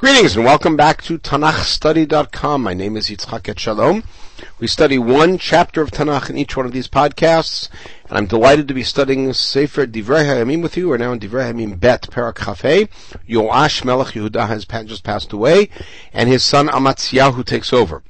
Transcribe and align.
Greetings 0.00 0.34
and 0.34 0.46
welcome 0.46 0.78
back 0.78 1.02
to 1.02 1.18
TanachStudy.com. 1.18 2.62
My 2.62 2.72
name 2.72 2.96
is 2.96 3.10
Yitzchak 3.10 3.42
Etshalom. 3.42 4.02
We 4.58 4.66
study 4.66 4.98
one 4.98 5.36
chapter 5.36 5.82
of 5.82 5.90
Tanakh 5.90 6.30
in 6.30 6.38
each 6.38 6.56
one 6.56 6.64
of 6.64 6.72
these 6.72 6.88
podcasts, 6.88 7.68
and 8.08 8.16
I'm 8.16 8.24
delighted 8.24 8.66
to 8.68 8.72
be 8.72 8.82
studying 8.82 9.30
Sefer 9.34 9.86
Divrei 9.86 10.24
HaYamim 10.24 10.62
with 10.62 10.78
you. 10.78 10.88
We're 10.88 10.96
now 10.96 11.12
in 11.12 11.20
Divrei 11.20 11.52
HaYamim 11.52 11.78
Bet 11.78 12.08
Perak 12.10 12.36
Chafei. 12.36 12.88
Yoash 13.28 13.84
Melech 13.84 14.14
Yehuda 14.14 14.48
has 14.48 14.64
just 14.64 15.04
passed 15.04 15.34
away, 15.34 15.68
and 16.14 16.30
his 16.30 16.42
son 16.42 16.68
Amatzyahu 16.68 17.44
takes 17.44 17.70
over. 17.70 18.02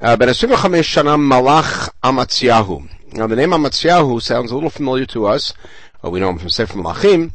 Uh, 0.00 0.16
ben 0.16 0.28
Malach 0.28 1.90
Amatzyahu. 2.02 3.12
Now 3.12 3.26
the 3.26 3.36
name 3.36 3.50
Amatzyahu 3.50 4.22
sounds 4.22 4.50
a 4.50 4.54
little 4.54 4.70
familiar 4.70 5.04
to 5.04 5.26
us. 5.26 5.52
Uh, 6.02 6.08
we 6.08 6.18
know 6.18 6.30
him 6.30 6.38
from 6.38 6.48
Sefer 6.48 6.78
Malachim 6.78 7.32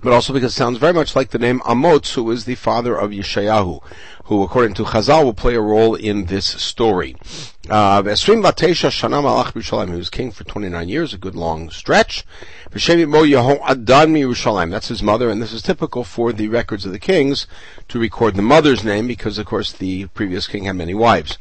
but 0.00 0.12
also 0.12 0.32
because 0.32 0.52
it 0.52 0.56
sounds 0.56 0.78
very 0.78 0.92
much 0.92 1.16
like 1.16 1.30
the 1.30 1.38
name 1.38 1.60
Amotz, 1.60 2.14
who 2.14 2.30
is 2.30 2.44
the 2.44 2.54
father 2.54 2.96
of 2.96 3.10
Yeshayahu, 3.10 3.82
who, 4.24 4.42
according 4.42 4.74
to 4.74 4.84
Chazal, 4.84 5.24
will 5.24 5.34
play 5.34 5.54
a 5.54 5.60
role 5.60 5.94
in 5.94 6.26
this 6.26 6.46
story. 6.46 7.16
Uh, 7.68 8.02
he 8.02 8.10
was 8.10 8.24
king 10.10 10.30
for 10.30 10.44
29 10.44 10.88
years, 10.88 11.14
a 11.14 11.18
good 11.18 11.34
long 11.34 11.70
stretch. 11.70 12.24
That's 12.70 12.86
his 14.88 15.02
mother, 15.02 15.30
and 15.30 15.42
this 15.42 15.52
is 15.52 15.62
typical 15.62 16.04
for 16.04 16.32
the 16.32 16.48
records 16.48 16.84
of 16.84 16.92
the 16.92 16.98
kings 16.98 17.46
to 17.88 17.98
record 17.98 18.36
the 18.36 18.42
mother's 18.42 18.84
name, 18.84 19.06
because, 19.06 19.38
of 19.38 19.46
course, 19.46 19.72
the 19.72 20.06
previous 20.08 20.46
king 20.46 20.64
had 20.64 20.76
many 20.76 20.94
wives. 20.94 21.38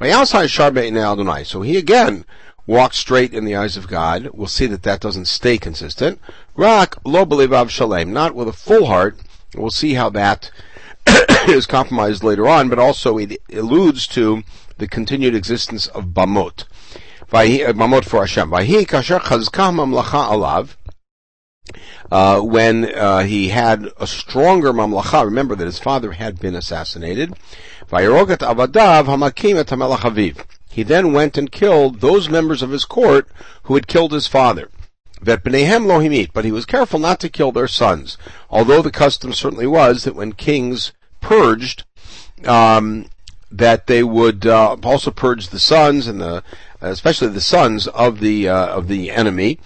So 0.00 1.62
he 1.62 1.76
again 1.76 2.24
walk 2.68 2.92
straight 2.92 3.32
in 3.32 3.46
the 3.46 3.56
eyes 3.56 3.76
of 3.76 3.88
God. 3.88 4.28
We'll 4.32 4.46
see 4.46 4.66
that 4.66 4.84
that 4.84 5.00
doesn't 5.00 5.24
stay 5.24 5.58
consistent. 5.58 6.20
Rak 6.58 6.96
lo 7.04 7.24
belivav 7.24 7.70
shalem, 7.70 8.12
not 8.12 8.34
with 8.34 8.48
a 8.48 8.52
full 8.52 8.86
heart. 8.86 9.16
We'll 9.54 9.70
see 9.70 9.94
how 9.94 10.10
that 10.10 10.50
is 11.48 11.66
compromised 11.66 12.24
later 12.24 12.48
on, 12.48 12.68
but 12.68 12.80
also 12.80 13.16
it 13.16 13.40
alludes 13.52 14.08
to 14.08 14.42
the 14.76 14.88
continued 14.88 15.36
existence 15.36 15.86
of 15.86 16.06
bamot. 16.06 16.64
Uh, 17.32 17.44
bamot 17.72 18.04
for 18.04 18.26
Hashem. 18.26 18.50
Vahi 18.50 18.84
kasher 18.84 19.20
mamlacha 19.20 20.30
alav. 20.32 20.74
Uh, 22.10 22.40
when 22.40 22.92
uh, 22.92 23.20
he 23.20 23.50
had 23.50 23.92
a 24.00 24.08
stronger 24.08 24.72
mamlacha, 24.72 25.24
remember 25.24 25.54
that 25.54 25.66
his 25.66 25.78
father 25.78 26.10
had 26.10 26.40
been 26.40 26.56
assassinated. 26.56 27.34
He 30.70 30.82
then 30.82 31.12
went 31.12 31.38
and 31.38 31.52
killed 31.52 32.00
those 32.00 32.28
members 32.28 32.62
of 32.62 32.70
his 32.70 32.84
court 32.84 33.28
who 33.62 33.74
had 33.74 33.86
killed 33.86 34.10
his 34.10 34.26
father. 34.26 34.68
That 35.28 35.44
B'nehem 35.44 35.84
lohimit, 35.84 36.30
but 36.32 36.46
he 36.46 36.52
was 36.52 36.64
careful 36.64 36.98
not 36.98 37.20
to 37.20 37.28
kill 37.28 37.52
their 37.52 37.68
sons, 37.68 38.16
although 38.48 38.80
the 38.80 38.90
custom 38.90 39.34
certainly 39.34 39.66
was 39.66 40.04
that 40.04 40.14
when 40.14 40.32
kings 40.32 40.92
purged, 41.20 41.84
um, 42.46 43.10
that 43.50 43.88
they 43.88 44.02
would 44.02 44.46
uh, 44.46 44.76
also 44.82 45.10
purge 45.10 45.50
the 45.50 45.58
sons 45.58 46.06
and 46.06 46.22
the, 46.22 46.42
especially 46.80 47.28
the 47.28 47.42
sons 47.42 47.88
of 47.88 48.20
the 48.20 48.48
uh, 48.48 48.68
of 48.68 48.88
the 48.88 49.10
enemy, 49.10 49.58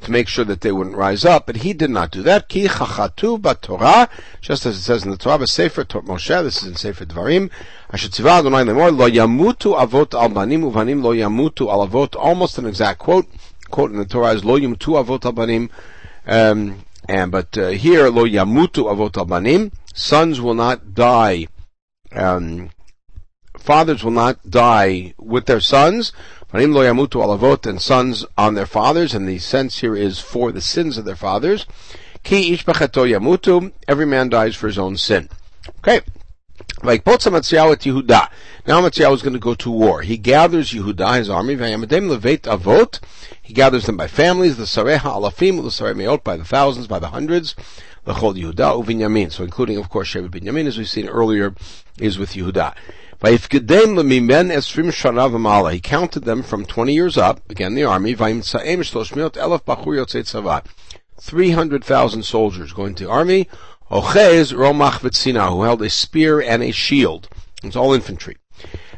to 0.00 0.10
make 0.10 0.26
sure 0.26 0.46
that 0.46 0.62
they 0.62 0.72
wouldn't 0.72 0.96
rise 0.96 1.26
up, 1.26 1.44
but 1.44 1.56
he 1.56 1.74
did 1.74 1.90
not 1.90 2.10
do 2.10 2.22
that. 2.22 2.48
Ki 2.48 2.64
chachatu 2.64 3.60
Torah, 3.60 4.08
just 4.40 4.64
as 4.64 4.78
it 4.78 4.80
says 4.80 5.04
in 5.04 5.10
the 5.10 5.18
Torah, 5.18 5.46
Sefer 5.46 5.84
Moshe, 5.84 6.42
this 6.42 6.62
is 6.62 6.68
in 6.68 6.76
Sefer 6.76 7.04
Dvarim, 7.04 7.50
Asher 7.92 8.08
tzivah 8.08 8.38
Adonai 8.38 8.64
lemor, 8.64 8.96
lo 8.96 9.06
yamutu 9.06 9.78
avot 9.78 10.18
al 10.18 10.30
banim, 10.30 10.62
uvanim 10.62 11.02
lo 11.02 11.12
yamutu 11.12 11.70
al 11.70 11.86
avot, 11.86 12.16
almost 12.16 12.56
an 12.56 12.64
exact 12.64 13.00
quote, 13.00 13.26
quote 13.70 13.90
in 13.90 13.98
the 13.98 14.04
Torah 14.04 14.32
is 14.32 14.44
lo 14.44 14.58
yamutu 14.58 15.02
avot 15.02 15.24
al 15.24 15.32
banim, 15.32 15.70
um, 16.26 16.84
and, 17.08 17.32
but 17.32 17.56
uh, 17.56 17.68
here, 17.68 18.10
lo 18.10 18.24
yamutu 18.24 18.84
avot 18.84 19.16
al 19.16 19.24
banim, 19.24 19.72
sons 19.94 20.40
will 20.40 20.54
not 20.54 20.94
die, 20.94 21.46
um, 22.12 22.70
fathers 23.58 24.04
will 24.04 24.10
not 24.10 24.50
die 24.50 25.14
with 25.18 25.46
their 25.46 25.60
sons, 25.60 26.12
Panim 26.52 26.74
lo 26.74 26.82
yamutu 26.82 27.22
alavot 27.22 27.64
and 27.64 27.80
sons 27.80 28.26
on 28.36 28.54
their 28.54 28.66
fathers, 28.66 29.14
and 29.14 29.28
the 29.28 29.38
sense 29.38 29.78
here 29.78 29.94
is 29.94 30.18
for 30.18 30.50
the 30.50 30.60
sins 30.60 30.98
of 30.98 31.04
their 31.04 31.14
fathers. 31.14 31.64
Ki 32.24 32.52
ish 32.52 32.64
yamutu, 32.64 33.72
every 33.86 34.04
man 34.04 34.28
dies 34.28 34.56
for 34.56 34.66
his 34.66 34.78
own 34.78 34.96
sin. 34.96 35.28
Okay. 35.78 36.00
Like. 36.82 37.06
Now 37.06 38.80
Matziyahu 38.82 39.14
is 39.14 39.22
going 39.22 39.32
to 39.32 39.38
go 39.38 39.54
to 39.54 39.70
war. 39.70 40.02
He 40.02 40.16
gathers 40.16 40.72
Yehuda, 40.72 41.18
his 41.18 41.30
army, 41.30 41.56
Avot. 41.56 43.00
He 43.42 43.54
gathers 43.54 43.86
them 43.86 43.96
by 43.96 44.06
families, 44.06 44.56
the 44.56 44.64
Sareha 44.64 45.00
Alafim, 45.00 45.62
the 45.62 45.70
Sareh 45.70 45.96
Meot, 45.96 46.22
by 46.22 46.36
the 46.36 46.44
thousands, 46.44 46.86
by 46.86 46.98
the 46.98 47.08
hundreds. 47.08 47.54
The 48.04 48.14
Chol 48.14 48.34
Yehuda, 48.34 48.82
Uvinyamin. 48.82 49.30
So 49.32 49.44
including, 49.44 49.76
of 49.76 49.88
course, 49.88 50.08
Shevet 50.12 50.30
Binyamin, 50.30 50.66
as 50.66 50.78
we've 50.78 50.88
seen 50.88 51.08
earlier, 51.08 51.54
is 51.98 52.18
with 52.18 52.32
Yehuda. 52.32 52.74
He 53.22 53.36
counted 55.80 56.24
them 56.24 56.42
from 56.42 56.64
20 56.64 56.94
years 56.94 57.18
up, 57.18 57.50
again 57.50 57.74
the 57.74 57.84
army, 57.84 58.14
300,000 61.20 62.22
soldiers 62.22 62.72
going 62.72 62.94
to 62.94 63.04
the 63.04 63.10
army, 63.10 63.46
Ochez 63.90 64.52
Romach 64.52 65.00
Vitsina, 65.00 65.50
who 65.50 65.62
held 65.62 65.82
a 65.82 65.90
spear 65.90 66.40
and 66.40 66.62
a 66.62 66.70
shield. 66.70 67.28
It's 67.64 67.74
all 67.74 67.92
infantry. 67.92 68.36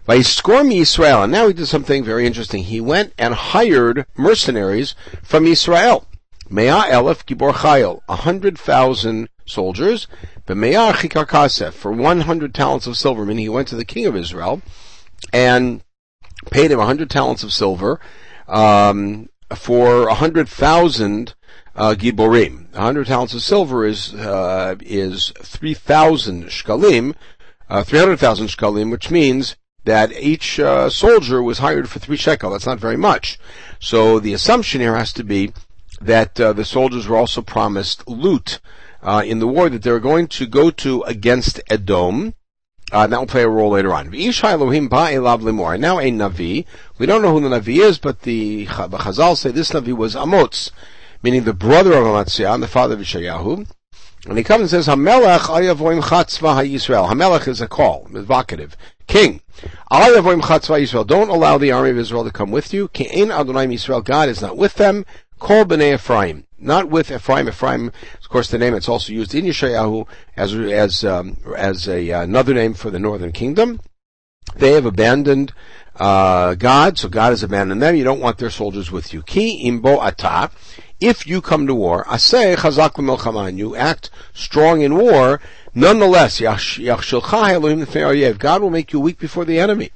Vaiskormi 0.06 0.80
Israel, 0.80 1.22
and 1.22 1.32
now 1.32 1.46
he 1.46 1.54
did 1.54 1.66
something 1.66 2.04
very 2.04 2.26
interesting. 2.26 2.64
He 2.64 2.80
went 2.80 3.14
and 3.16 3.32
hired 3.32 4.04
mercenaries 4.16 4.94
from 5.22 5.46
Israel. 5.46 6.06
Mea 6.50 6.90
Elef 6.90 7.24
Gibor 7.24 7.52
Chayil, 7.52 8.00
a 8.08 8.16
hundred 8.16 8.58
thousand 8.58 9.28
soldiers, 9.46 10.08
B'meyar 10.46 10.92
chikar 10.92 11.26
kasef, 11.26 11.72
for 11.72 11.92
100 11.92 12.54
talents 12.54 12.86
of 12.86 12.98
silver, 12.98 13.24
meaning 13.24 13.44
he 13.44 13.48
went 13.48 13.68
to 13.68 13.76
the 13.76 13.84
king 13.84 14.06
of 14.06 14.16
Israel 14.16 14.60
and 15.32 15.82
paid 16.50 16.70
him 16.70 16.78
a 16.78 16.80
100 16.80 17.08
talents 17.08 17.42
of 17.42 17.52
silver 17.52 17.98
um, 18.48 19.28
for 19.54 20.06
100,000 20.08 21.34
uh, 21.74 21.94
giborim. 21.96 22.72
100 22.72 23.06
talents 23.06 23.34
of 23.34 23.42
silver 23.42 23.84
is 23.86 24.14
uh, 24.14 24.76
is 24.80 25.32
3,000 25.38 26.44
shkalim, 26.44 27.14
uh, 27.68 27.82
300,000 27.82 28.46
shkalim, 28.48 28.90
which 28.90 29.10
means 29.10 29.56
that 29.84 30.12
each 30.12 30.60
uh, 30.60 30.88
soldier 30.88 31.42
was 31.42 31.58
hired 31.58 31.88
for 31.88 31.98
three 31.98 32.16
shekel. 32.16 32.50
That's 32.50 32.66
not 32.66 32.78
very 32.78 32.96
much. 32.96 33.38
So 33.80 34.20
the 34.20 34.32
assumption 34.32 34.80
here 34.80 34.96
has 34.96 35.12
to 35.14 35.24
be 35.24 35.52
that 36.00 36.40
uh, 36.40 36.52
the 36.52 36.64
soldiers 36.64 37.08
were 37.08 37.16
also 37.16 37.42
promised 37.42 38.06
loot 38.08 38.60
uh, 39.02 39.22
in 39.24 39.40
the 39.40 39.48
war 39.48 39.68
that 39.68 39.82
they're 39.82 40.00
going 40.00 40.28
to 40.28 40.46
go 40.46 40.70
to 40.70 41.02
against 41.02 41.60
Edom. 41.68 42.34
Uh, 42.92 43.06
that 43.06 43.18
will 43.18 43.26
play 43.26 43.42
a 43.42 43.48
role 43.48 43.70
later 43.70 43.92
on. 43.92 44.10
Now 44.10 44.12
a 44.12 44.14
Navi. 46.10 46.66
We 46.98 47.06
don't 47.06 47.22
know 47.22 47.32
who 47.32 47.48
the 47.48 47.56
Navi 47.56 47.78
is, 47.78 47.98
but 47.98 48.20
the, 48.20 48.66
Chazal 48.66 49.36
say 49.36 49.50
this 49.50 49.70
Navi 49.70 49.96
was 49.96 50.14
Amotz, 50.14 50.70
meaning 51.22 51.44
the 51.44 51.52
brother 51.52 51.92
of 51.92 52.04
Amatzia 52.04 52.52
and 52.52 52.62
the 52.62 52.68
father 52.68 52.94
of 52.94 53.00
Yeshayahu. 53.00 53.70
And 54.26 54.38
he 54.38 54.44
comes 54.44 54.60
and 54.60 54.70
says, 54.70 54.86
Hamelech 54.86 55.40
ayavoim 55.40 56.02
chatzva 56.02 56.54
ha-Yisrael. 56.54 57.08
Hamelech 57.10 57.48
is 57.48 57.60
a 57.60 57.66
call, 57.66 58.06
evocative. 58.14 58.76
King. 59.06 59.40
Ayavoim 59.90 60.42
chatzva 60.42 60.80
Yisrael. 60.80 61.06
Don't 61.06 61.28
allow 61.28 61.58
the 61.58 61.72
army 61.72 61.90
of 61.90 61.98
Israel 61.98 62.24
to 62.24 62.30
come 62.30 62.50
with 62.50 62.72
you. 62.72 62.88
Ke'en 62.88 63.30
Adonai 63.30 63.66
Yisrael. 63.66 64.04
God 64.04 64.28
is 64.28 64.40
not 64.40 64.56
with 64.56 64.74
them. 64.74 65.04
Call 65.38 65.64
b'nei 65.64 65.94
Ephraim 65.94 66.46
not 66.62 66.88
with 66.88 67.10
Ephraim. 67.10 67.48
Ephraim, 67.48 67.88
of 67.88 68.28
course, 68.28 68.48
the 68.48 68.58
name 68.58 68.74
it's 68.74 68.88
also 68.88 69.12
used 69.12 69.34
in 69.34 69.44
Yeshayahu 69.44 70.06
as 70.36 70.54
as 70.54 71.04
um, 71.04 71.36
as 71.56 71.88
a, 71.88 72.12
uh, 72.12 72.22
another 72.22 72.54
name 72.54 72.74
for 72.74 72.90
the 72.90 72.98
northern 72.98 73.32
kingdom. 73.32 73.80
They 74.56 74.72
have 74.72 74.86
abandoned 74.86 75.52
uh, 75.96 76.54
God, 76.54 76.98
so 76.98 77.08
God 77.08 77.30
has 77.30 77.42
abandoned 77.42 77.82
them. 77.82 77.96
You 77.96 78.04
don't 78.04 78.20
want 78.20 78.38
their 78.38 78.50
soldiers 78.50 78.90
with 78.90 79.12
you. 79.12 79.22
Ki 79.22 79.68
imbo 79.68 80.02
ata. 80.02 80.50
If 81.04 81.26
you 81.26 81.40
come 81.40 81.66
to 81.66 81.74
war, 81.74 82.04
I 82.08 82.16
aseh 82.16 82.56
chazak 82.56 82.96
l'melchama, 82.96 83.56
you 83.56 83.74
act 83.74 84.10
strong 84.32 84.82
in 84.82 84.96
war. 84.96 85.40
Nonetheless, 85.74 86.40
God 86.40 88.62
will 88.62 88.70
make 88.70 88.92
you 88.92 89.00
weak 89.00 89.18
before 89.18 89.44
the 89.44 89.58
enemy. 89.58 89.90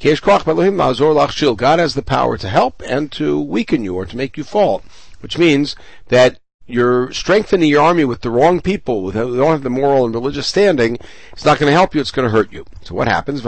God 0.00 1.78
has 1.78 1.94
the 1.94 2.04
power 2.06 2.38
to 2.38 2.48
help 2.48 2.82
and 2.86 3.12
to 3.12 3.40
weaken 3.40 3.84
you 3.84 3.94
or 3.94 4.06
to 4.06 4.16
make 4.16 4.36
you 4.36 4.44
fall 4.44 4.82
which 5.20 5.38
means 5.38 5.76
that 6.08 6.38
you're 6.66 7.10
strengthening 7.12 7.68
your 7.68 7.82
army 7.82 8.04
with 8.04 8.20
the 8.20 8.30
wrong 8.30 8.60
people, 8.60 9.10
who 9.10 9.36
don't 9.36 9.52
have 9.52 9.62
the 9.62 9.70
moral 9.70 10.04
and 10.04 10.14
religious 10.14 10.46
standing, 10.46 10.98
it's 11.32 11.44
not 11.44 11.58
going 11.58 11.70
to 11.70 11.76
help 11.76 11.94
you, 11.94 12.00
it's 12.00 12.10
going 12.10 12.28
to 12.28 12.34
hurt 12.34 12.52
you. 12.52 12.64
So 12.82 12.94
what 12.94 13.08
happens? 13.08 13.40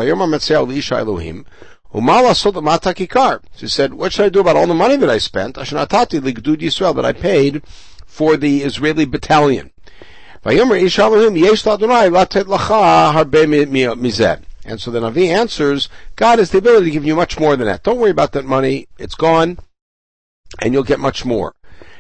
She 3.57 3.67
said, 3.69 3.95
what 3.95 4.13
should 4.13 4.27
I 4.27 4.29
do 4.29 4.41
about 4.41 4.57
all 4.57 4.67
the 4.67 4.75
money 4.75 4.97
that 4.97 5.11
I 5.11 5.19
spent? 5.19 5.57
that 6.93 7.05
I 7.05 7.13
paid 7.13 7.63
for 8.07 8.37
the 8.37 8.63
Israeli 8.63 9.05
battalion. 9.07 9.71
And 14.65 14.81
so 14.81 14.91
the 14.91 15.01
Navi 15.01 15.29
answers, 15.29 15.89
God 16.17 16.39
has 16.39 16.51
the 16.51 16.59
ability 16.59 16.87
to 16.87 16.91
give 16.93 17.05
you 17.05 17.17
much 17.17 17.39
more 17.41 17.57
than 17.57 17.67
that. 17.67 17.83
Don't 17.83 17.99
worry 17.99 18.11
about 18.11 18.33
that 18.33 18.45
money. 18.45 18.87
It's 18.99 19.15
gone, 19.15 19.59
and 20.61 20.73
you'll 20.73 20.85
get 20.85 21.01
much 21.01 21.25
more. 21.25 21.55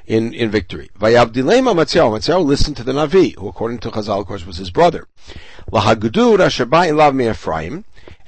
in, 0.06 0.34
in 0.34 0.50
victory. 0.50 0.90
Vayavdilema 0.98 1.72
listened 2.44 2.76
to 2.76 2.82
the 2.82 2.92
Navi, 2.92 3.36
who 3.36 3.48
according 3.48 3.78
to 3.78 3.90
Chazal, 3.90 4.20
of 4.20 4.26
course, 4.26 4.44
was 4.44 4.56
his 4.56 4.70
brother. 4.70 5.06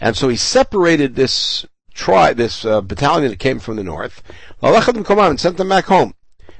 And 0.03 0.17
so 0.17 0.29
he 0.29 0.37
separated 0.37 1.15
this 1.15 1.65
tri- 1.95 2.33
this 2.33 2.65
uh, 2.65 2.81
battalion 2.81 3.31
that 3.31 3.39
came 3.39 3.61
from 3.61 3.77
the 3.77 3.85
north, 3.85 4.21
and 4.61 5.41
sent 5.41 5.57
them 5.59 5.69
back 5.69 5.85
home. 5.85 6.15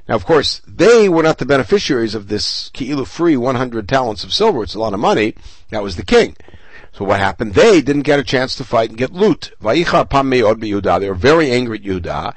Now, 0.07 0.15
of 0.15 0.25
course, 0.25 0.61
they 0.65 1.09
were 1.09 1.23
not 1.23 1.39
the 1.39 1.45
beneficiaries 1.45 2.15
of 2.15 2.29
this 2.29 2.69
Ki'ilu 2.73 3.05
free 3.05 3.35
100 3.35 3.89
talents 3.89 4.23
of 4.23 4.31
silver. 4.31 4.63
It's 4.63 4.75
a 4.75 4.79
lot 4.79 4.93
of 4.93 5.01
money. 5.01 5.35
That 5.71 5.83
was 5.83 5.97
the 5.97 6.05
king. 6.05 6.37
So 6.93 7.03
what 7.03 7.19
happened? 7.19 7.53
They 7.53 7.81
didn't 7.81 8.03
get 8.03 8.19
a 8.19 8.23
chance 8.23 8.55
to 8.55 8.63
fight 8.63 8.87
and 8.89 8.97
get 8.97 9.11
loot. 9.11 9.51
They 9.61 9.83
were 9.83 11.15
very 11.15 11.51
angry 11.51 11.79
at 11.79 11.83
Yehuda. 11.83 12.35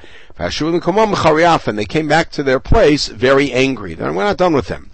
And 1.69 1.79
they 1.79 1.85
came 1.85 2.09
back 2.09 2.31
to 2.33 2.43
their 2.43 2.61
place 2.61 3.07
very 3.07 3.53
angry. 3.53 3.95
Then 3.95 4.17
we're 4.17 4.25
not 4.25 4.39
done 4.39 4.55
with 4.55 4.67
them. 4.67 4.91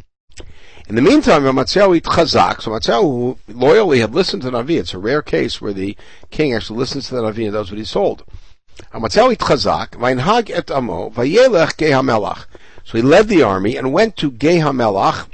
In 0.88 0.96
the 0.96 1.02
meantime, 1.02 1.44
Amatziyahu 1.44 2.00
Chazak, 2.00 2.60
so 2.60 2.72
Amatziyahu 2.72 3.38
loyally 3.48 4.00
had 4.00 4.14
listened 4.14 4.42
to 4.42 4.50
Navi. 4.50 4.78
It's 4.80 4.94
a 4.94 4.98
rare 4.98 5.22
case 5.22 5.60
where 5.60 5.72
the 5.72 5.96
king 6.30 6.52
actually 6.52 6.80
listens 6.80 7.08
to 7.08 7.14
the 7.14 7.22
Navi 7.22 7.44
and 7.44 7.52
does 7.52 7.70
what 7.70 7.78
he's 7.78 7.92
told. 7.92 8.24
Amatziyahu 8.92 9.36
Chazak, 9.36 9.90
Vainhag 9.90 10.50
et 10.50 10.70
Amo, 10.70 11.10
Vayelech 11.10 11.76
Gehamelach. 11.76 12.46
So 12.84 12.98
he 12.98 13.02
led 13.02 13.28
the 13.28 13.42
army 13.42 13.76
and 13.76 13.92
went 13.92 14.16
to 14.16 14.30
Gehamelach, 14.30 15.28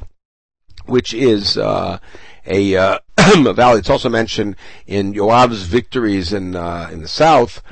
which 0.84 1.14
is 1.14 1.56
uh, 1.56 1.98
a, 2.46 2.76
uh, 2.76 2.98
a 3.16 3.52
valley. 3.54 3.78
It's 3.78 3.90
also 3.90 4.10
mentioned 4.10 4.56
in 4.86 5.14
Yoav's 5.14 5.62
victories 5.62 6.32
in 6.32 6.56
uh, 6.56 6.90
in 6.92 7.00
the 7.00 7.08
south, 7.08 7.62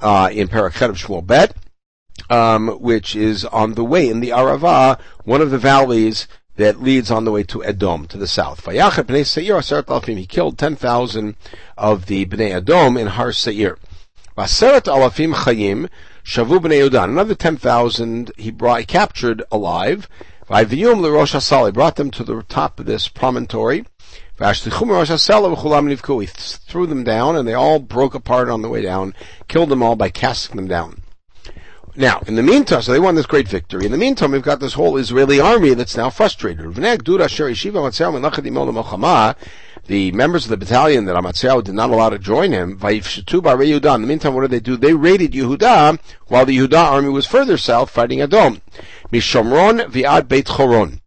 uh, 0.00 0.30
in 0.32 0.48
Parakhet 0.48 0.88
of 0.88 0.96
Shmuel 0.96 1.26
Bet, 1.26 1.54
um, 2.30 2.68
which 2.80 3.14
is 3.14 3.44
on 3.44 3.74
the 3.74 3.84
way 3.84 4.08
in 4.08 4.20
the 4.20 4.30
Arava, 4.30 4.98
one 5.24 5.42
of 5.42 5.50
the 5.50 5.58
valleys 5.58 6.26
that 6.56 6.82
leads 6.82 7.10
on 7.10 7.24
the 7.24 7.30
way 7.30 7.42
to 7.44 7.64
Edom, 7.64 8.06
to 8.06 8.18
the 8.18 8.26
south. 8.26 8.66
He 8.66 10.26
killed 10.26 10.58
10,000 10.58 11.36
of 11.78 12.06
the 12.06 12.26
Bnei 12.26 12.50
Edom 12.52 12.96
in 12.96 13.06
Har 13.08 13.32
Seir. 13.32 13.78
alafim 14.36 15.34
chayim 15.34 15.88
shavu 16.24 16.58
Bnei 16.58 16.88
Yudan. 16.88 17.04
Another 17.04 17.34
10,000 17.34 18.32
he 18.36 18.50
brought, 18.50 18.80
he 18.80 18.86
captured 18.86 19.42
alive. 19.52 20.08
Vayviyum 20.48 21.00
l'rosh 21.00 21.34
hasal. 21.34 21.66
He 21.66 21.72
brought 21.72 21.96
them 21.96 22.10
to 22.12 22.24
the 22.24 22.42
top 22.42 22.80
of 22.80 22.86
this 22.86 23.08
promontory. 23.08 23.84
He 24.38 24.44
threw 26.26 26.86
them 26.86 27.04
down 27.04 27.36
and 27.36 27.48
they 27.48 27.54
all 27.54 27.78
broke 27.78 28.14
apart 28.14 28.50
on 28.50 28.60
the 28.60 28.68
way 28.68 28.82
down, 28.82 29.14
killed 29.48 29.70
them 29.70 29.82
all 29.82 29.96
by 29.96 30.10
casting 30.10 30.56
them 30.56 30.68
down. 30.68 31.00
Now, 31.98 32.22
in 32.26 32.34
the 32.34 32.42
meantime, 32.42 32.82
so 32.82 32.92
they 32.92 33.00
won 33.00 33.14
this 33.14 33.24
great 33.24 33.48
victory. 33.48 33.86
In 33.86 33.92
the 33.92 33.96
meantime, 33.96 34.32
we've 34.32 34.42
got 34.42 34.60
this 34.60 34.74
whole 34.74 34.98
Israeli 34.98 35.40
army 35.40 35.72
that's 35.72 35.96
now 35.96 36.10
frustrated. 36.10 36.74
The 39.86 40.12
members 40.12 40.44
of 40.44 40.50
the 40.50 40.56
battalion 40.58 41.04
that 41.06 41.16
Amatziyahu 41.16 41.64
did 41.64 41.74
not 41.74 41.90
allow 41.90 42.10
to 42.10 42.18
join 42.18 42.52
him, 42.52 42.72
in 42.72 42.78
the 42.78 43.98
meantime, 44.06 44.34
what 44.34 44.42
did 44.42 44.50
they 44.50 44.60
do? 44.60 44.76
They 44.76 44.92
raided 44.92 45.32
Yehuda 45.32 45.98
while 46.26 46.44
the 46.44 46.58
Yehuda 46.58 46.76
army 46.76 47.08
was 47.08 47.26
further 47.26 47.56
south 47.56 47.88
fighting 47.88 48.20
Edom. 48.20 48.60
Mishomron 49.10 49.86
viad 49.86 50.28
Beit 50.28 50.46
Choron. 50.46 51.00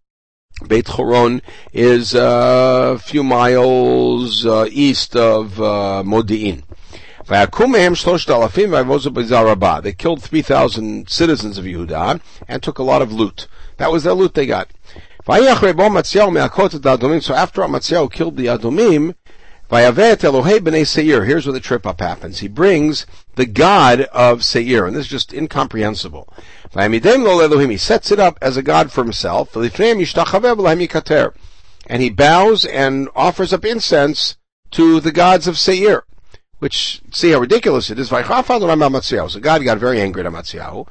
Beit 0.67 0.85
Choron 0.85 1.41
is 1.71 2.15
uh, 2.15 2.93
a 2.95 2.99
few 2.99 3.23
miles 3.23 4.45
uh, 4.45 4.65
east 4.71 5.15
of 5.15 5.61
uh, 5.61 6.01
Modi'in. 6.03 6.63
They 7.29 7.45
killed 9.93 10.23
3,000 10.23 11.09
citizens 11.09 11.57
of 11.59 11.65
Yehuda 11.65 12.21
and 12.47 12.63
took 12.63 12.79
a 12.79 12.83
lot 12.83 13.03
of 13.03 13.13
loot. 13.13 13.47
That 13.77 13.91
was 13.91 14.03
their 14.03 14.13
loot 14.13 14.33
they 14.33 14.47
got. 14.47 14.71
So 15.27 15.33
after 15.35 15.67
Amatziyahu 17.61 18.11
killed 18.11 18.35
the 18.35 18.47
Adomim, 18.47 19.13
Here's 19.71 21.45
where 21.45 21.53
the 21.53 21.59
trip 21.59 21.85
up 21.85 21.99
happens. 21.99 22.39
He 22.39 22.47
brings 22.47 23.05
the 23.35 23.45
God 23.45 24.01
of 24.01 24.43
Seir, 24.43 24.87
and 24.87 24.95
this 24.95 25.05
is 25.05 25.11
just 25.11 25.31
incomprehensible. 25.31 26.33
He 26.73 27.77
sets 27.77 28.11
it 28.11 28.19
up 28.19 28.39
as 28.41 28.57
a 28.57 28.63
God 28.63 28.91
for 28.91 29.03
himself, 29.03 29.55
and 29.55 29.65
he 32.01 32.09
bows 32.09 32.65
and 32.65 33.09
offers 33.15 33.53
up 33.53 33.65
incense 33.65 34.37
to 34.71 34.99
the 34.99 35.11
gods 35.11 35.47
of 35.47 35.59
Seir 35.59 36.05
which 36.59 37.01
see 37.11 37.31
how 37.31 37.39
ridiculous 37.39 37.89
it 37.89 37.97
is. 37.99 38.09
So 38.09 38.21
God 38.21 39.63
got 39.63 39.77
very 39.77 39.99
angry 39.99 40.23
at 40.23 40.31
Amatziyahu. 40.31 40.87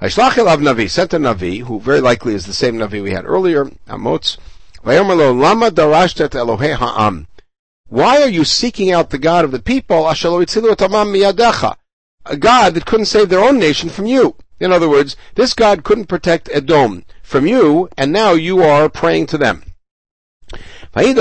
Navi 0.00 0.90
sent 0.90 1.14
a 1.14 1.18
Navi, 1.18 1.62
who 1.62 1.80
very 1.80 2.00
likely 2.00 2.34
is 2.34 2.46
the 2.46 2.52
same 2.52 2.76
Navi 2.76 3.02
we 3.02 3.10
had 3.10 3.24
earlier, 3.24 3.64
Amotz. 3.88 4.36
Lama 4.84 5.70
darashtet 5.70 6.30
Elohe 6.30 6.76
ha'am. 6.76 7.26
Why 7.88 8.20
are 8.22 8.28
you 8.28 8.44
seeking 8.44 8.90
out 8.92 9.10
the 9.10 9.18
God 9.18 9.44
of 9.44 9.52
the 9.52 9.58
people, 9.60 10.08
a 10.08 10.14
God 12.36 12.74
that 12.74 12.86
couldn't 12.86 13.06
save 13.06 13.28
their 13.28 13.44
own 13.44 13.58
nation 13.58 13.88
from 13.88 14.06
you? 14.06 14.36
In 14.58 14.72
other 14.72 14.88
words, 14.88 15.16
this 15.34 15.54
God 15.54 15.84
couldn't 15.84 16.06
protect 16.06 16.48
Edom 16.52 17.04
from 17.22 17.46
you, 17.46 17.88
and 17.96 18.12
now 18.12 18.32
you 18.32 18.62
are 18.62 18.88
praying 18.88 19.26
to 19.26 19.38
them. 19.38 19.62
Now 20.96 21.02
he 21.02 21.12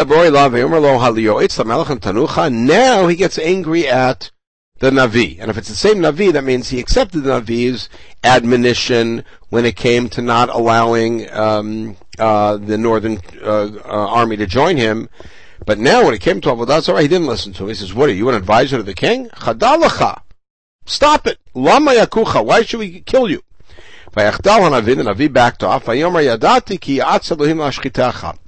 gets 3.18 3.38
angry 3.38 3.88
at 3.90 4.32
the 4.80 4.90
Navi. 4.90 5.38
And 5.38 5.52
if 5.52 5.58
it's 5.58 5.68
the 5.68 5.76
same 5.76 5.98
Navi, 5.98 6.32
that 6.32 6.46
means 6.46 6.70
he 6.70 6.80
accepted 6.80 7.24
the 7.24 7.42
Navi's 7.42 7.90
admonition 8.24 9.26
when 9.50 9.66
it 9.66 9.76
came 9.76 10.08
to 10.10 10.22
not 10.22 10.48
allowing 10.48 11.30
um, 11.30 11.98
uh, 12.18 12.56
the 12.56 12.78
northern 12.78 13.20
uh, 13.42 13.70
uh, 13.84 14.08
army 14.08 14.38
to 14.38 14.48
join 14.48 14.78
him. 14.78 15.10
But 15.66 15.78
now 15.78 16.06
when 16.06 16.14
it 16.14 16.22
came 16.22 16.40
to 16.40 16.52
Avodah 16.52 16.82
Zarah, 16.82 17.02
he 17.02 17.10
didn't 17.10 17.28
listen 17.28 17.52
to 17.54 17.64
him. 17.64 17.70
He 17.70 17.76
says, 17.76 17.94
what 17.94 18.08
are 18.08 18.14
you, 18.14 18.30
an 18.30 18.36
advisor 18.36 18.78
to 18.78 18.84
the 18.84 18.94
king? 18.94 19.28
Chadalacha. 19.28 20.22
Stop 20.86 21.28
it. 21.28 21.38
Lama. 21.54 22.08
Why 22.14 22.62
should 22.62 22.80
we 22.80 23.02
kill 23.02 23.30
you? 23.30 23.42
Backed 24.16 24.48
off. 24.48 25.86
But 25.86 25.98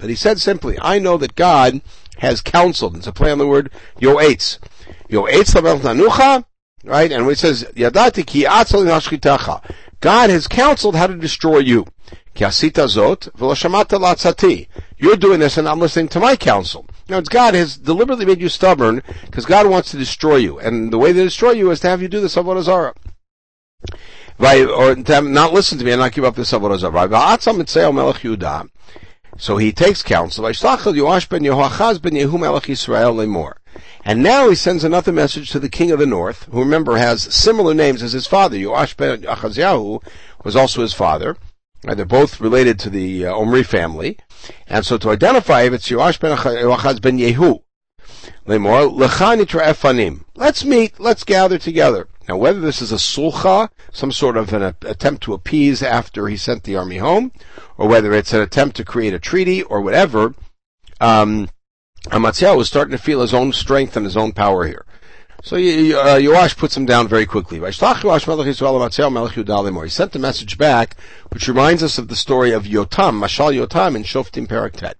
he 0.08 0.14
said 0.14 0.40
simply, 0.40 0.78
I 0.80 0.98
know 0.98 1.18
that 1.18 1.34
God 1.36 1.82
has 2.16 2.40
counseled. 2.40 2.96
It's 2.96 3.06
a 3.06 3.12
play 3.12 3.30
on 3.30 3.36
the 3.38 3.46
word 3.46 3.70
yoetz. 4.00 4.58
Yoetz 5.10 5.52
nanucha, 5.54 6.44
right? 6.84 7.12
And 7.12 7.26
when 7.26 7.34
it 7.34 7.38
says 7.38 7.64
Yadati 7.76 8.26
ki 8.26 8.44
lashchitecha, 8.44 9.62
God 10.00 10.30
has 10.30 10.48
counseled 10.48 10.96
how 10.96 11.06
to 11.06 11.16
destroy 11.16 11.58
you. 11.58 11.84
You're 12.34 12.50
doing 15.16 15.40
this 15.40 15.58
and 15.58 15.68
I'm 15.68 15.80
listening 15.80 16.08
to 16.08 16.20
my 16.20 16.36
counsel. 16.36 16.86
Now, 17.08 17.18
it's 17.18 17.28
God 17.28 17.54
has 17.54 17.76
deliberately 17.76 18.24
made 18.24 18.40
you 18.40 18.48
stubborn 18.48 19.02
because 19.26 19.44
God 19.44 19.68
wants 19.68 19.90
to 19.90 19.98
destroy 19.98 20.36
you. 20.36 20.58
And 20.60 20.92
the 20.92 20.98
way 20.98 21.12
to 21.12 21.24
destroy 21.24 21.50
you 21.50 21.70
is 21.70 21.80
to 21.80 21.88
have 21.88 22.00
you 22.00 22.08
do 22.08 22.20
this 22.20 22.36
Avodah 22.36 22.62
Zarah 22.62 22.94
or 24.40 24.94
not 24.94 25.52
listen 25.52 25.78
to 25.78 25.84
me 25.84 25.92
and 25.92 26.00
not 26.00 26.12
give 26.12 26.24
up 26.24 26.36
the 26.36 26.42
Avodah. 26.42 28.68
So 29.36 29.56
he 29.56 29.72
takes 29.72 30.02
counsel. 30.02 30.46
And 34.04 34.22
now 34.22 34.48
he 34.48 34.54
sends 34.54 34.84
another 34.84 35.12
message 35.12 35.50
to 35.50 35.58
the 35.58 35.68
king 35.68 35.90
of 35.90 35.98
the 35.98 36.06
north, 36.06 36.44
who 36.50 36.60
remember 36.60 36.96
has 36.96 37.22
similar 37.22 37.74
names 37.74 38.02
as 38.02 38.12
his 38.12 38.26
father. 38.26 38.56
Yoash 38.56 38.96
ben 38.96 39.22
Achaziahu 39.22 40.02
was 40.44 40.56
also 40.56 40.82
his 40.82 40.94
father. 40.94 41.36
they're 41.82 42.04
both 42.04 42.40
related 42.40 42.78
to 42.80 42.90
the 42.90 43.26
uh, 43.26 43.34
Omri 43.34 43.62
family. 43.62 44.18
And 44.66 44.86
so 44.86 44.98
to 44.98 45.10
identify 45.10 45.62
if 45.62 45.72
it's 45.72 45.88
Yoash 45.88 46.18
ben 46.18 46.36
Achaz 46.36 47.00
ben 47.00 47.18
Yehu, 47.18 47.62
Let's 50.34 50.64
meet, 50.64 50.98
let's 50.98 51.24
gather 51.24 51.58
together. 51.58 52.08
Now, 52.28 52.36
whether 52.36 52.60
this 52.60 52.82
is 52.82 52.92
a 52.92 52.96
sulcha, 52.96 53.70
some 53.90 54.12
sort 54.12 54.36
of 54.36 54.52
an 54.52 54.74
attempt 54.82 55.22
to 55.22 55.32
appease 55.32 55.82
after 55.82 56.28
he 56.28 56.36
sent 56.36 56.64
the 56.64 56.76
army 56.76 56.98
home, 56.98 57.32
or 57.78 57.88
whether 57.88 58.12
it's 58.12 58.34
an 58.34 58.42
attempt 58.42 58.76
to 58.76 58.84
create 58.84 59.14
a 59.14 59.18
treaty, 59.18 59.62
or 59.62 59.80
whatever, 59.80 60.34
um, 61.00 61.48
Amatziyahu 62.08 62.58
was 62.58 62.68
starting 62.68 62.92
to 62.92 63.02
feel 63.02 63.22
his 63.22 63.32
own 63.32 63.54
strength 63.54 63.96
and 63.96 64.04
his 64.04 64.16
own 64.16 64.32
power 64.32 64.66
here. 64.66 64.84
So 65.42 65.56
uh, 65.56 66.48
puts 66.56 66.76
him 66.76 66.84
down 66.84 67.08
very 67.08 67.24
quickly. 67.24 67.60
He 67.60 67.72
sent 67.72 67.92
the 70.12 70.18
message 70.18 70.58
back, 70.58 70.96
which 71.30 71.48
reminds 71.48 71.82
us 71.82 71.96
of 71.96 72.08
the 72.08 72.16
story 72.16 72.52
of 72.52 72.64
Yotam, 72.64 73.20
Mashal 73.20 73.66
Yotam 73.66 73.96
in 73.96 74.02
Shoftim 74.02 74.46
Paraktet. 74.46 74.94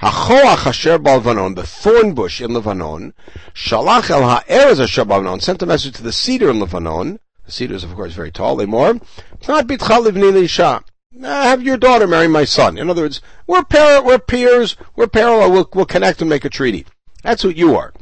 Hachoach 0.00 0.66
asher 0.66 0.98
balvanon, 0.98 1.56
the 1.56 1.66
thorn 1.66 2.14
bush 2.14 2.40
in 2.40 2.54
Lebanon, 2.54 3.12
shalach 3.52 4.08
el 4.08 4.22
ha'erez 4.22 4.80
asher 4.80 5.04
balvanon, 5.04 5.42
sent 5.42 5.60
a 5.60 5.66
message 5.66 5.94
to 5.94 6.02
the 6.02 6.12
cedar 6.12 6.48
in 6.48 6.58
Lebanon. 6.58 7.20
The 7.44 7.52
cedar 7.52 7.74
is, 7.74 7.84
of 7.84 7.94
course, 7.94 8.14
very 8.14 8.30
tall. 8.30 8.56
Lemor, 8.56 9.02
not 9.46 9.66
bitcha 9.66 10.02
livni. 10.02 10.82
Have 11.22 11.62
your 11.62 11.76
daughter 11.76 12.06
marry 12.06 12.28
my 12.28 12.44
son. 12.44 12.78
In 12.78 12.88
other 12.88 13.02
words, 13.02 13.20
we're 13.46 13.64
par- 13.64 14.02
we're 14.02 14.18
peers, 14.18 14.76
we're 14.96 15.06
parallel, 15.06 15.52
we'll, 15.52 15.68
we'll 15.74 15.84
connect 15.84 16.22
and 16.22 16.30
make 16.30 16.46
a 16.46 16.48
treaty. 16.48 16.86
That's 17.22 17.44
what 17.44 17.56
you 17.56 17.76
are. 17.76 17.92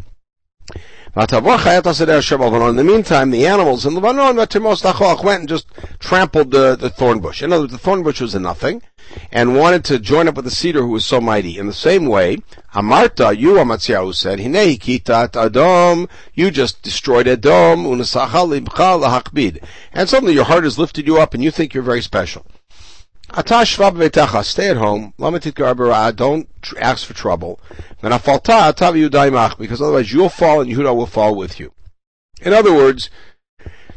In 1.16 1.26
the 1.26 2.84
meantime, 2.86 3.30
the 3.30 3.46
animals 3.46 3.86
in 3.86 3.94
Lebanon 3.94 4.36
went 4.36 5.40
and 5.40 5.48
just 5.48 5.66
trampled 5.98 6.52
the, 6.52 6.76
the 6.76 6.90
thorn 6.90 7.18
bush. 7.18 7.42
In 7.42 7.52
other 7.52 7.62
words, 7.62 7.72
the 7.72 7.78
thorn 7.78 8.04
bush 8.04 8.20
was 8.20 8.36
a 8.36 8.38
nothing, 8.38 8.82
and 9.30 9.56
wanted 9.56 9.84
to 9.86 9.98
join 9.98 10.28
up 10.28 10.36
with 10.36 10.44
the 10.44 10.50
cedar 10.50 10.82
who 10.82 10.88
was 10.88 11.04
so 11.04 11.20
mighty. 11.20 11.58
In 11.58 11.66
the 11.66 11.72
same 11.72 12.06
way, 12.06 12.38
Amarta, 12.74 13.36
you 13.36 13.54
Amatziahu 13.54 14.14
said, 14.14 14.38
Hinei 14.38 14.78
kitat 14.78 15.32
Adom, 15.32 16.08
you 16.34 16.50
just 16.50 16.82
destroyed 16.82 17.26
Edom, 17.26 17.86
and 17.86 18.06
suddenly 20.08 20.34
your 20.34 20.44
heart 20.44 20.64
has 20.64 20.78
lifted 20.78 21.06
you 21.06 21.18
up 21.18 21.34
and 21.34 21.42
you 21.42 21.50
think 21.50 21.74
you're 21.74 21.82
very 21.82 22.02
special. 22.02 22.46
Stay 23.30 24.70
at 24.70 24.76
home. 24.78 25.12
Don't 25.18 26.48
ask 26.80 27.06
for 27.06 27.14
trouble. 27.14 27.60
Because 28.00 29.82
otherwise 29.82 30.12
you'll 30.12 30.28
fall 30.30 30.60
and 30.62 30.70
Yehuda 30.70 30.96
will 30.96 31.06
fall 31.06 31.34
with 31.34 31.60
you. 31.60 31.72
In 32.40 32.54
other 32.54 32.72
words, 32.72 33.10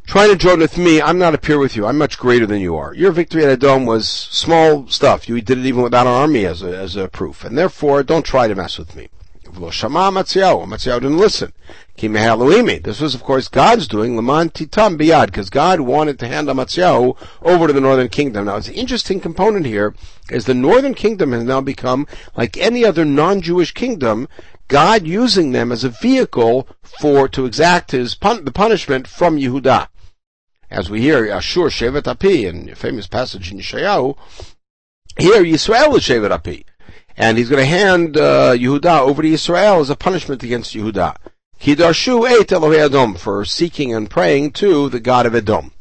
trying 0.06 0.30
to 0.30 0.36
join 0.36 0.60
with 0.60 0.78
me, 0.78 1.02
I'm 1.02 1.18
not 1.18 1.34
a 1.34 1.38
peer 1.38 1.58
with 1.58 1.76
you. 1.76 1.86
I'm 1.86 1.98
much 1.98 2.18
greater 2.18 2.46
than 2.46 2.60
you 2.60 2.76
are. 2.76 2.94
Your 2.94 3.12
victory 3.12 3.44
at 3.44 3.50
Edom 3.50 3.86
was 3.86 4.10
small 4.10 4.88
stuff. 4.88 5.30
You 5.30 5.42
did 5.42 5.60
it 5.60 5.66
even 5.66 5.84
without 5.84 6.08
an 6.08 6.14
army 6.14 6.46
as 6.46 6.62
a, 6.62 6.78
as 6.78 6.96
a 6.96 7.08
proof. 7.08 7.44
And 7.44 7.58
therefore, 7.58 8.04
don't 8.04 8.26
try 8.26 8.48
to 8.48 8.56
mess 8.56 8.78
with 8.78 8.96
me. 8.96 9.10
Matziyahu. 9.52 10.66
Matziyahu 10.66 11.02
didn't 11.02 11.18
listen. 11.18 11.54
This 11.98 13.00
was, 13.00 13.14
of 13.14 13.22
course, 13.22 13.48
God's 13.48 13.88
doing, 13.88 14.16
Laman 14.16 14.50
Titam 14.50 14.98
Biyad, 14.98 15.28
because 15.28 15.52
God 15.52 15.82
wanted 15.82 16.18
to 16.20 16.28
hand 16.28 16.48
Amatziyahu 16.48 17.16
over 17.44 17.68
to 17.68 17.74
the 17.74 17.82
northern 17.82 18.10
kingdom. 18.10 18.46
Now, 18.46 18.56
it's 18.56 18.70
an 18.70 18.74
interesting 18.74 19.20
component 19.20 19.68
here, 19.68 19.94
is 20.32 20.46
the 20.46 20.56
northern 20.56 20.96
kingdom 20.96 21.32
has 21.32 21.44
now 21.44 21.62
become, 21.62 22.08
like 22.36 22.58
any 22.58 22.84
other 22.84 23.06
non-Jewish 23.06 23.74
kingdom, 23.74 24.28
God 24.68 25.06
using 25.06 25.52
them 25.52 25.72
as 25.72 25.84
a 25.84 25.90
vehicle 25.90 26.68
for, 26.82 27.28
to 27.28 27.46
exact 27.46 27.92
his, 27.92 28.16
pun, 28.16 28.46
the 28.46 28.52
punishment 28.52 29.06
from 29.08 29.38
Yehuda. 29.38 29.88
As 30.72 30.90
we 30.90 31.02
hear, 31.02 31.30
Ashur 31.30 31.70
Shevet 31.70 32.08
Api, 32.08 32.46
in 32.46 32.70
a 32.70 32.76
famous 32.76 33.06
passage 33.06 33.52
in 33.52 33.60
Yeshayahu, 33.60 34.18
here 35.20 35.44
Yisrael 35.44 35.96
is 35.98 36.04
Shevet 36.04 36.32
Api 36.32 36.66
and 37.22 37.38
he's 37.38 37.50
going 37.50 37.62
to 37.62 37.66
hand 37.66 38.18
uh, 38.18 38.54
Yehuda 38.54 39.02
over 39.02 39.22
to 39.22 39.28
Israel 39.32 39.80
as 39.80 39.92
a 39.92 39.96
punishment 39.96 40.42
against 40.42 40.74
Yehuda. 40.74 41.16
Kidarshu 41.60 42.28
eit 42.28 42.48
Elohei 42.48 42.80
Edom 42.80 43.14
for 43.14 43.46
seeking 43.46 43.94
and 43.94 44.10
praying 44.10 44.54
to 44.54 44.90
the 44.90 45.00
God 45.00 45.28
of 45.28 45.36
Edom. 45.36 45.72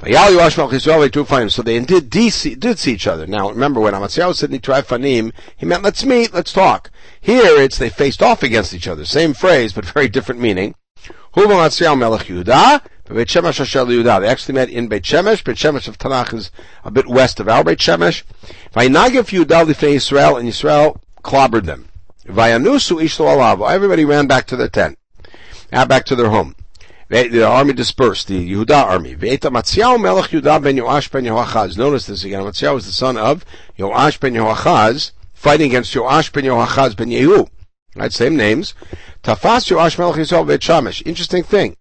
So 0.00 1.62
they 1.62 1.80
did, 1.80 2.10
did 2.10 2.78
see 2.78 2.92
each 2.92 3.06
other. 3.06 3.26
Now 3.26 3.48
remember 3.48 3.80
when 3.80 3.94
Amatziyahu 3.94 4.34
said 4.34 4.50
Nitrafanim, 4.50 5.32
he 5.56 5.64
meant 5.64 5.82
let's 5.82 6.04
meet, 6.04 6.34
let's 6.34 6.52
talk. 6.52 6.90
Here 7.18 7.56
it's 7.62 7.78
they 7.78 7.88
faced 7.88 8.22
off 8.22 8.42
against 8.42 8.74
each 8.74 8.86
other. 8.86 9.06
Same 9.06 9.32
phrase, 9.32 9.72
but 9.72 9.86
very 9.94 10.08
different 10.08 10.42
meaning. 10.42 10.74
Beit 13.08 13.28
Shemesh 13.28 13.58
Asher. 13.58 13.84
They 13.86 14.28
actually 14.28 14.54
met 14.54 14.68
in 14.68 14.86
Beit 14.88 15.02
Shemesh. 15.02 15.42
Beit 15.42 15.56
Shemesh 15.56 15.88
of 15.88 15.96
Tanakh 15.96 16.34
is 16.34 16.50
a 16.84 16.90
bit 16.90 17.08
west 17.08 17.40
of 17.40 17.48
our 17.48 17.64
Beit 17.64 17.78
Shemesh. 17.78 18.22
Vaynagif 18.74 19.30
Yehuda 19.32 19.64
Lifnei 19.64 19.94
Israel, 19.94 20.36
and 20.36 20.46
Israel 20.46 21.00
clobbered 21.22 21.64
them. 21.64 21.88
Vayanusu 22.26 23.00
Alav. 23.00 23.70
Everybody 23.70 24.04
ran 24.04 24.26
back 24.26 24.46
to 24.48 24.56
their 24.56 24.68
tent, 24.68 24.98
now 25.72 25.86
back 25.86 26.04
to 26.04 26.14
their 26.14 26.28
home. 26.28 26.54
The 27.08 27.42
army 27.42 27.72
dispersed, 27.72 28.28
the 28.28 28.52
Yehuda 28.52 28.84
army. 28.84 29.16
Ve'eta 29.16 29.50
Matziyahu 29.50 29.98
Melech 29.98 30.26
Yehuda 30.26 30.62
ben 30.62 30.76
Yoash 30.76 31.10
ben 31.10 31.24
Yoachaz. 31.24 31.78
Notice 31.78 32.06
this 32.06 32.24
again. 32.24 32.42
Matziyahu 32.42 32.74
was 32.74 32.84
the 32.84 32.92
son 32.92 33.16
of 33.16 33.42
Yoash 33.78 34.20
ben 34.20 34.34
Yoachaz, 34.34 35.12
fighting 35.32 35.70
against 35.70 35.94
Yoash 35.94 36.30
ben 36.30 36.44
Yoachaz 36.44 36.94
ben 36.94 37.08
Yehu. 37.08 37.48
Right, 37.96 38.12
same 38.12 38.36
names. 38.36 38.74
Tafas 39.22 39.70
Yoash 39.70 39.98
Melech 39.98 40.16
Yisrael 40.16 40.46
Beit 40.46 40.60
Shemesh. 40.60 41.02
Interesting 41.06 41.42
thing 41.42 41.74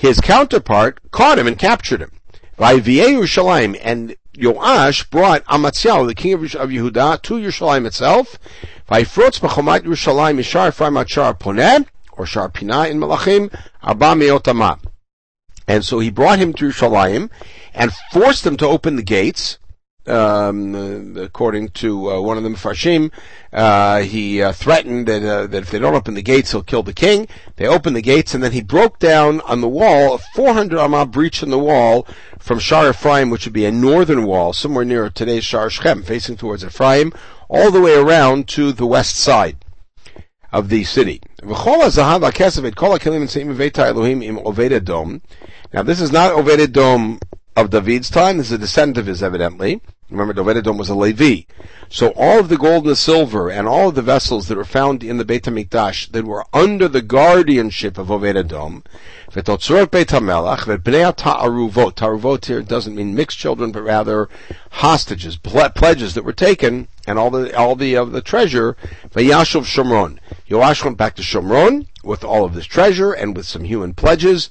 his 0.00 0.18
counterpart 0.18 0.98
caught 1.10 1.38
him 1.38 1.46
and 1.46 1.58
captured 1.58 2.00
him. 2.00 2.10
And 2.58 4.16
Yoash 4.34 5.10
brought 5.10 5.44
Amatziyahu, 5.44 6.06
the 6.06 6.14
king 6.14 6.32
of, 6.32 6.40
Yehuda, 6.40 7.20
to 7.20 7.34
Yerushalayim 7.34 7.86
itself. 7.86 8.38
Or 8.88 9.04
Shar 12.26 12.48
Pinah 12.48 12.90
in 12.90 12.98
Malachim, 12.98 13.54
Abba 13.82 14.14
Meotama. 14.14 14.78
And 15.68 15.84
so 15.84 15.98
he 15.98 16.10
brought 16.10 16.38
him 16.38 16.54
to 16.54 16.68
Yerushalayim 16.68 17.28
and 17.74 17.92
forced 18.10 18.46
him 18.46 18.56
to 18.56 18.66
open 18.66 18.96
the 18.96 19.02
gates 19.02 19.58
um, 20.06 21.16
according 21.16 21.68
to 21.70 22.10
uh, 22.10 22.20
one 22.20 22.36
of 22.36 22.42
the 22.42 22.48
Mepharshim, 22.48 23.12
uh, 23.52 24.00
he 24.00 24.42
uh, 24.42 24.52
threatened 24.52 25.06
that, 25.08 25.22
uh, 25.22 25.46
that 25.46 25.62
if 25.62 25.70
they 25.70 25.78
don't 25.78 25.94
open 25.94 26.14
the 26.14 26.22
gates, 26.22 26.52
he'll 26.52 26.62
kill 26.62 26.82
the 26.82 26.92
king. 26.92 27.28
They 27.56 27.66
opened 27.66 27.96
the 27.96 28.02
gates, 28.02 28.34
and 28.34 28.42
then 28.42 28.52
he 28.52 28.62
broke 28.62 28.98
down 28.98 29.40
on 29.42 29.60
the 29.60 29.68
wall 29.68 30.14
a 30.14 30.18
400 30.18 30.78
amah 30.78 31.06
breach 31.06 31.42
in 31.42 31.50
the 31.50 31.58
wall 31.58 32.06
from 32.38 32.58
Shar 32.58 32.90
Ephraim, 32.90 33.30
which 33.30 33.44
would 33.44 33.52
be 33.52 33.66
a 33.66 33.72
northern 33.72 34.24
wall, 34.24 34.52
somewhere 34.52 34.84
near 34.84 35.10
today's 35.10 35.44
Shar 35.44 35.70
Shechem, 35.70 36.02
facing 36.02 36.36
towards 36.36 36.64
Ephraim, 36.64 37.12
all 37.48 37.70
the 37.70 37.80
way 37.80 37.94
around 37.94 38.48
to 38.48 38.72
the 38.72 38.86
west 38.86 39.16
side 39.16 39.64
of 40.52 40.68
the 40.68 40.84
city. 40.84 41.20
Now 45.72 45.82
this 45.84 46.00
is 46.00 46.12
not 46.12 46.32
Oved 46.32 46.58
Edom 46.58 47.20
of 47.56 47.70
David's 47.70 48.10
time. 48.10 48.40
Is 48.40 48.52
a 48.52 48.58
descendant 48.58 48.98
of 48.98 49.06
his, 49.06 49.22
evidently. 49.22 49.80
Remember, 50.10 50.34
Dovededom 50.34 50.76
was 50.76 50.88
a 50.88 50.94
Levi. 50.94 51.42
So 51.88 52.08
all 52.16 52.40
of 52.40 52.48
the 52.48 52.56
gold 52.56 52.84
and 52.84 52.92
the 52.92 52.96
silver 52.96 53.48
and 53.48 53.68
all 53.68 53.88
of 53.88 53.94
the 53.94 54.02
vessels 54.02 54.48
that 54.48 54.56
were 54.56 54.64
found 54.64 55.04
in 55.04 55.18
the 55.18 55.24
Beit 55.24 55.44
HaMikdash 55.44 56.10
that 56.10 56.24
were 56.24 56.44
under 56.52 56.88
the 56.88 57.02
guardianship 57.02 57.96
of 57.96 58.08
Ovededom, 58.08 58.84
V'totzorot 59.30 59.90
Beit 59.92 60.08
HaMelech, 60.08 60.60
V'bnei 60.60 61.14
Ta'aruvot. 61.14 61.94
Ta'aruvot 61.94 62.44
here 62.44 62.62
doesn't 62.62 62.96
mean 62.96 63.14
mixed 63.14 63.38
children, 63.38 63.70
but 63.70 63.82
rather 63.82 64.28
hostages, 64.70 65.36
pledges 65.36 66.14
that 66.14 66.24
were 66.24 66.32
taken, 66.32 66.88
and 67.06 67.18
all 67.18 67.30
the, 67.30 67.56
all 67.56 67.76
the, 67.76 67.96
of 67.96 68.10
the 68.10 68.20
treasure, 68.20 68.76
V'yashuv 69.10 69.64
Shomron. 69.64 70.18
Yoash 70.48 70.84
went 70.84 70.96
back 70.96 71.14
to 71.16 71.22
Shomron 71.22 71.86
with 72.02 72.24
all 72.24 72.44
of 72.44 72.54
this 72.54 72.66
treasure 72.66 73.12
and 73.12 73.36
with 73.36 73.46
some 73.46 73.62
human 73.62 73.94
pledges, 73.94 74.48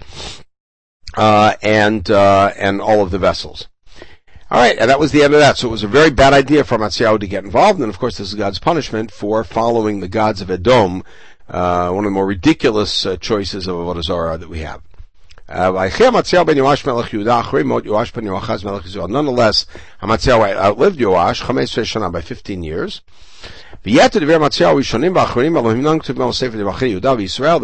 uh, 1.19 1.53
and, 1.61 2.09
uh, 2.09 2.53
and 2.55 2.79
all 2.79 3.01
of 3.01 3.11
the 3.11 3.19
vessels. 3.19 3.67
All 4.49 4.57
right, 4.57 4.77
and 4.79 4.89
that 4.89 5.01
was 5.01 5.11
the 5.11 5.21
end 5.21 5.33
of 5.33 5.41
that. 5.41 5.57
So 5.57 5.67
it 5.67 5.71
was 5.71 5.83
a 5.83 5.87
very 5.87 6.09
bad 6.09 6.31
idea 6.31 6.63
for 6.63 6.77
Matziyahu 6.77 7.19
to 7.19 7.27
get 7.27 7.43
involved, 7.43 7.81
and 7.81 7.89
of 7.89 7.99
course 7.99 8.17
this 8.17 8.29
is 8.29 8.35
God's 8.35 8.57
punishment 8.57 9.11
for 9.11 9.43
following 9.43 9.99
the 9.99 10.07
gods 10.07 10.39
of 10.39 10.49
Edom, 10.49 11.03
uh, 11.49 11.91
one 11.91 12.05
of 12.05 12.09
the 12.09 12.13
more 12.13 12.25
ridiculous 12.25 13.05
uh, 13.05 13.17
choices 13.17 13.67
of 13.67 13.75
Avodah 13.75 14.01
Zarah 14.01 14.37
that 14.37 14.47
we 14.47 14.59
have. 14.59 14.81
Uh, 15.49 15.73
Nonetheless, 19.09 19.65
Amatziyahu 20.01 20.55
outlived 20.55 20.99
Yoash, 20.99 22.11
by 22.13 22.21
15 22.21 22.63
years. 22.63 23.01
The 23.83 23.97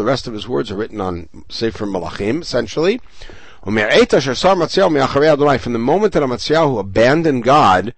rest 0.04 0.28
of 0.28 0.34
his 0.34 0.48
words 0.48 0.72
are 0.72 0.76
written 0.76 1.02
on 1.02 1.30
Sefer 1.50 1.86
Malachim, 1.86 2.42
essentially. 2.42 3.02
From 3.65 3.74
the 3.74 3.81
moment 5.79 6.13
that 6.13 6.22
Amatziyahu 6.22 6.79
abandoned 6.79 7.43
God, 7.43 7.95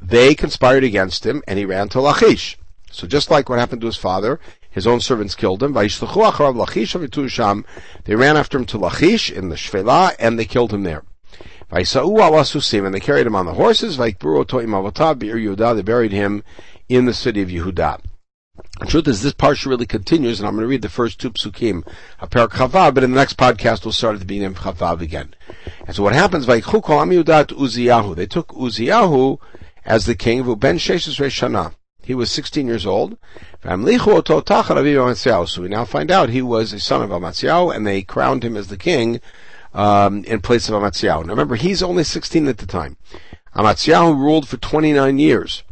they 0.00 0.34
conspired 0.36 0.84
against 0.84 1.26
him, 1.26 1.42
and 1.48 1.58
he 1.58 1.64
ran 1.64 1.88
to 1.88 2.00
Lachish. 2.00 2.56
So 2.92 3.08
just 3.08 3.32
like 3.32 3.48
what 3.48 3.58
happened 3.58 3.80
to 3.80 3.88
his 3.88 3.96
father, 3.96 4.38
his 4.70 4.86
own 4.86 5.00
servants 5.00 5.34
killed 5.34 5.60
him. 5.60 5.72
They 5.72 5.88
ran 8.14 8.36
after 8.36 8.56
him 8.56 8.64
to 8.66 8.78
Lachish 8.78 9.32
in 9.32 9.48
the 9.48 9.56
Shvela, 9.56 10.14
and 10.20 10.38
they 10.38 10.44
killed 10.44 10.72
him 10.72 10.84
there. 10.84 11.02
And 11.68 11.84
they 11.84 13.00
carried 13.00 13.26
him 13.26 13.34
on 13.34 13.46
the 13.46 13.54
horses. 13.54 13.96
They 13.96 14.12
buried 15.82 16.12
him 16.12 16.44
in 16.88 17.06
the 17.06 17.12
city 17.12 17.42
of 17.42 17.48
Yehuda. 17.48 18.00
The 18.80 18.86
truth 18.86 19.06
is, 19.08 19.22
this 19.22 19.32
parsha 19.32 19.66
really 19.66 19.86
continues, 19.86 20.38
and 20.38 20.46
I'm 20.46 20.54
going 20.54 20.62
to 20.62 20.68
read 20.68 20.82
the 20.82 20.88
first 20.88 21.18
two 21.18 21.30
psukim, 21.30 21.84
parak 22.20 22.50
chavav, 22.50 22.94
but 22.94 23.02
in 23.02 23.10
the 23.10 23.16
next 23.16 23.36
podcast 23.36 23.84
we'll 23.84 23.90
start 23.92 24.14
at 24.14 24.20
the 24.20 24.26
beginning 24.26 24.46
of 24.48 24.58
chavav 24.58 25.00
again. 25.00 25.34
And 25.86 25.96
so 25.96 26.04
what 26.04 26.12
happens. 26.12 26.46
They 26.46 26.60
took 26.60 26.84
Uziyahu 26.86 28.08
as 29.84 30.06
the 30.06 30.14
king, 30.14 30.40
of 30.40 30.60
ben 30.60 30.78
sheshes. 30.78 31.74
He 32.02 32.14
was 32.14 32.30
16 32.30 32.66
years 32.66 32.86
old. 32.86 33.18
So 33.62 33.76
we 33.76 33.96
now 35.68 35.84
find 35.84 36.10
out 36.10 36.28
he 36.28 36.42
was 36.42 36.72
a 36.72 36.80
son 36.80 37.02
of 37.02 37.10
Amatziyahu, 37.10 37.74
and 37.74 37.86
they 37.86 38.02
crowned 38.02 38.44
him 38.44 38.56
as 38.56 38.68
the 38.68 38.76
king 38.76 39.20
um, 39.72 40.22
in 40.24 40.40
place 40.40 40.68
of 40.68 40.74
Amatziyahu. 40.74 41.24
Now 41.24 41.30
remember, 41.30 41.56
he's 41.56 41.82
only 41.82 42.04
16 42.04 42.46
at 42.48 42.58
the 42.58 42.66
time. 42.66 42.98
Amatziyahu 43.56 44.16
ruled 44.16 44.48
for 44.48 44.58
29 44.58 45.18
years 45.18 45.64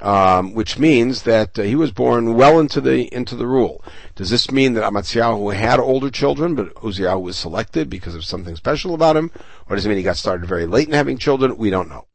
um, 0.00 0.54
which 0.54 0.78
means 0.78 1.22
that 1.22 1.58
uh, 1.58 1.62
he 1.62 1.74
was 1.74 1.90
born 1.90 2.34
well 2.34 2.58
into 2.58 2.80
the 2.80 3.12
into 3.14 3.36
the 3.36 3.46
rule. 3.46 3.84
Does 4.14 4.30
this 4.30 4.50
mean 4.50 4.74
that 4.74 4.84
Amatziyahu 4.84 5.54
had 5.54 5.78
older 5.78 6.10
children, 6.10 6.54
but 6.54 6.74
Uziyahu 6.76 7.22
was 7.22 7.36
selected 7.36 7.90
because 7.90 8.14
of 8.14 8.24
something 8.24 8.56
special 8.56 8.94
about 8.94 9.16
him, 9.16 9.30
or 9.68 9.76
does 9.76 9.86
it 9.86 9.88
mean 9.88 9.98
he 9.98 10.04
got 10.04 10.16
started 10.16 10.46
very 10.46 10.66
late 10.66 10.88
in 10.88 10.94
having 10.94 11.18
children? 11.18 11.56
We 11.56 11.70
don't 11.70 11.88
know. 11.88 12.06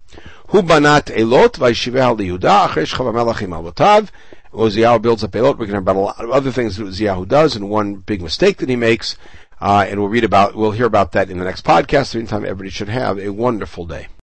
Hu 0.49 0.61
banat 0.61 1.15
elot 1.15 1.53
vayshiveh 1.53 1.99
al 1.99 2.17
Yehuda 2.17 2.67
achesh. 2.67 4.09
Uziyahu 4.55 5.01
builds 5.01 5.23
up 5.23 5.35
Elot. 5.35 5.59
To 5.59 5.65
hear 5.65 5.75
about 5.77 5.95
a 5.95 5.99
lot 5.99 6.23
of 6.23 6.31
other 6.31 6.51
things 6.51 6.77
that 6.77 6.85
Uziyahu 6.85 7.27
does, 7.27 7.55
and 7.55 7.69
one 7.69 7.95
big 7.95 8.21
mistake 8.21 8.57
that 8.57 8.69
he 8.69 8.75
makes. 8.75 9.17
Uh, 9.61 9.85
and 9.87 9.99
we'll 9.99 10.09
read 10.09 10.23
about, 10.23 10.55
we'll 10.55 10.71
hear 10.71 10.85
about 10.85 11.13
that 11.13 11.29
in 11.29 11.37
the 11.37 11.45
next 11.45 11.65
podcast. 11.65 12.13
In 12.13 12.19
the 12.19 12.23
meantime, 12.23 12.43
everybody 12.45 12.69
should 12.69 12.89
have 12.89 13.17
a 13.19 13.29
wonderful 13.29 13.85
day. 13.85 14.07